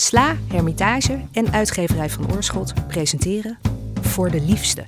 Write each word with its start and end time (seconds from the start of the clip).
Sla, 0.00 0.36
Hermitage 0.52 1.20
en 1.32 1.52
uitgeverij 1.52 2.10
van 2.10 2.32
Oorschot 2.32 2.86
presenteren 2.86 3.58
Voor 4.00 4.30
de 4.30 4.40
Liefste. 4.40 4.84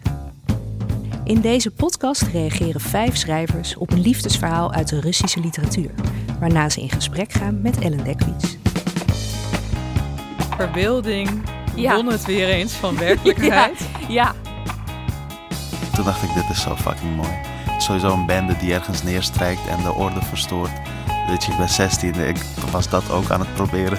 In 1.24 1.40
deze 1.40 1.70
podcast 1.70 2.22
reageren 2.22 2.80
vijf 2.80 3.16
schrijvers 3.16 3.76
op 3.76 3.90
een 3.90 4.00
liefdesverhaal 4.00 4.72
uit 4.72 4.88
de 4.88 5.00
Russische 5.00 5.40
literatuur, 5.40 5.90
waarna 6.40 6.68
ze 6.68 6.80
in 6.80 6.90
gesprek 6.90 7.32
gaan 7.32 7.60
met 7.60 7.78
Ellen 7.78 8.04
Dekwits. 8.04 8.56
Verbeelding 10.56 11.42
Ja. 11.74 11.94
won 11.94 12.06
het 12.06 12.24
weer 12.24 12.48
eens 12.48 12.72
van 12.72 12.98
werkelijkheid. 13.08 13.88
Ja, 14.08 14.34
Toen 15.94 16.04
dacht 16.04 16.22
ik, 16.22 16.34
dit 16.34 16.44
is 16.50 16.62
zo 16.62 16.76
fucking 16.76 17.16
mooi. 17.16 17.38
Sowieso 17.78 18.12
een 18.12 18.26
bende 18.26 18.56
die 18.56 18.72
ergens 18.74 19.02
neerstrijkt 19.02 19.66
en 19.66 19.82
de 19.82 19.92
orde 19.92 20.22
verstoort. 20.22 20.72
Weet 21.28 21.44
je, 21.44 21.52
ik 21.52 21.58
ben 21.58 21.68
16, 21.68 22.14
ik 22.14 22.36
was 22.70 22.88
dat 22.88 23.10
ook 23.10 23.30
aan 23.30 23.40
het 23.40 23.54
proberen. 23.54 23.98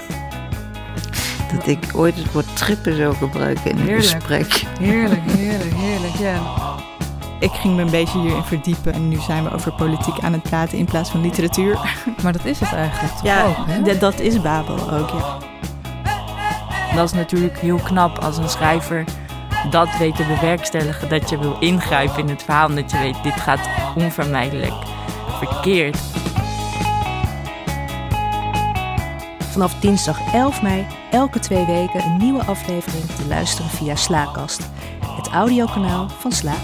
Dat 1.56 1.66
ik 1.66 1.78
ooit 1.94 2.16
het 2.16 2.32
woord 2.32 2.56
trippen 2.56 2.96
zou 2.96 3.14
gebruiken 3.14 3.70
in 3.70 3.78
een 3.78 3.84
Heerlijk. 3.86 4.06
gesprek. 4.06 4.64
Heerlijk, 4.80 5.30
heerlijk, 5.30 5.74
heerlijk, 5.74 6.14
ja. 6.14 6.38
Ik 7.40 7.50
ging 7.52 7.76
me 7.76 7.82
een 7.82 7.90
beetje 7.90 8.18
hierin 8.20 8.42
verdiepen 8.44 8.92
en 8.92 9.08
nu 9.08 9.16
zijn 9.20 9.44
we 9.44 9.52
over 9.54 9.72
politiek 9.72 10.18
aan 10.20 10.32
het 10.32 10.42
praten 10.42 10.78
in 10.78 10.84
plaats 10.84 11.10
van 11.10 11.20
literatuur. 11.20 11.78
Maar 12.22 12.32
dat 12.32 12.44
is 12.44 12.60
het 12.60 12.72
eigenlijk 12.72 13.12
toch 13.14 13.22
Ja, 13.24 13.44
ook, 13.44 13.56
hè? 13.66 13.94
d- 13.96 14.00
dat 14.00 14.20
is 14.20 14.40
Babel 14.40 14.90
ook, 14.92 15.08
ja. 15.10 15.36
dat 16.94 17.04
is 17.04 17.12
natuurlijk 17.12 17.58
heel 17.58 17.76
knap 17.84 18.18
als 18.18 18.36
een 18.36 18.48
schrijver 18.48 19.04
dat 19.70 19.88
weet 19.98 20.16
te 20.16 20.24
bewerkstelligen. 20.24 21.08
Dat 21.08 21.30
je 21.30 21.38
wil 21.38 21.56
ingrijpen 21.60 22.18
in 22.18 22.28
het 22.28 22.42
verhaal. 22.42 22.68
en 22.68 22.74
Dat 22.74 22.90
je 22.90 22.98
weet, 22.98 23.22
dit 23.22 23.40
gaat 23.40 23.68
onvermijdelijk 23.96 24.72
verkeerd. 25.38 25.98
Vanaf 29.54 29.74
dinsdag 29.80 30.18
11 30.32 30.62
mei 30.62 30.86
elke 31.10 31.38
twee 31.38 31.66
weken 31.66 32.04
een 32.04 32.16
nieuwe 32.16 32.44
aflevering 32.44 33.04
te 33.04 33.26
luisteren 33.26 33.70
via 33.70 33.94
Slaakast, 33.94 34.60
het 35.16 35.28
audiokanaal 35.28 36.08
van 36.08 36.32
Sla. 36.32 36.54